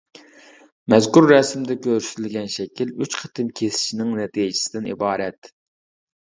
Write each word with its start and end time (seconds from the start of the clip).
مەزكۇر 0.93 1.27
رەسىمدە 1.31 1.77
كۆرسىتىلگەن 1.87 2.49
شەكىل 2.53 2.95
ئۈچ 3.03 3.19
قېتىم 3.19 3.53
كېسىشنىڭ 3.61 4.15
نەتىجىسىدىن 4.23 4.89
ئىبارەت. 4.95 5.53